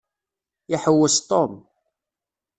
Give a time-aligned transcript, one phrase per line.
[0.73, 1.53] Iḥewwes Tom.